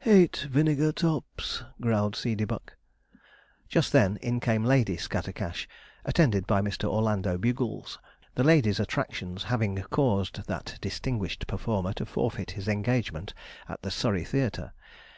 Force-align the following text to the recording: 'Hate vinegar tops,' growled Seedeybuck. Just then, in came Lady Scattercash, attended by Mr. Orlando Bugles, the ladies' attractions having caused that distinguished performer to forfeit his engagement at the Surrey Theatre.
'Hate 0.00 0.46
vinegar 0.50 0.92
tops,' 0.92 1.64
growled 1.80 2.14
Seedeybuck. 2.14 2.74
Just 3.70 3.90
then, 3.90 4.18
in 4.18 4.38
came 4.38 4.62
Lady 4.62 4.98
Scattercash, 4.98 5.66
attended 6.04 6.46
by 6.46 6.60
Mr. 6.60 6.86
Orlando 6.86 7.38
Bugles, 7.38 7.98
the 8.34 8.44
ladies' 8.44 8.80
attractions 8.80 9.44
having 9.44 9.82
caused 9.84 10.46
that 10.46 10.76
distinguished 10.82 11.46
performer 11.46 11.94
to 11.94 12.04
forfeit 12.04 12.50
his 12.50 12.68
engagement 12.68 13.32
at 13.66 13.80
the 13.80 13.90
Surrey 13.90 14.24
Theatre. 14.24 14.74